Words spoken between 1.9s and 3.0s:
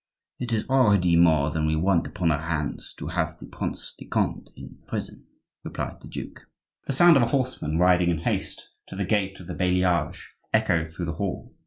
upon our hands